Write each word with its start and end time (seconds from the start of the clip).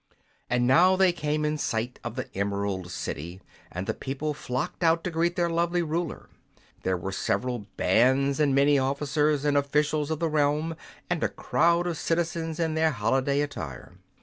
And 0.49 0.65
now 0.65 0.95
they 0.95 1.11
came 1.11 1.45
in 1.45 1.59
sight 1.59 1.99
of 2.03 2.15
the 2.15 2.27
Emerald 2.35 2.89
City, 2.89 3.39
and 3.71 3.85
the 3.85 3.93
people 3.93 4.33
flocked 4.33 4.83
out 4.83 5.03
to 5.03 5.11
greet 5.11 5.35
their 5.35 5.47
lovely 5.47 5.83
ruler. 5.83 6.27
There 6.81 6.97
were 6.97 7.11
several 7.11 7.67
bands 7.77 8.39
and 8.39 8.55
many 8.55 8.79
officers 8.79 9.45
and 9.45 9.55
officials 9.55 10.09
of 10.09 10.17
the 10.17 10.27
realm, 10.27 10.75
and 11.07 11.23
a 11.23 11.29
crowd 11.29 11.85
of 11.85 11.97
citizens 11.97 12.59
in 12.59 12.73
their 12.73 12.89
holiday 12.89 13.41
attire. 13.41 13.99